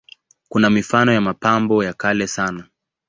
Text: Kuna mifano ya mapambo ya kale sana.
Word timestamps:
Kuna 0.49 0.69
mifano 0.69 1.13
ya 1.13 1.21
mapambo 1.21 1.83
ya 1.83 1.93
kale 1.93 2.27
sana. 2.27 2.67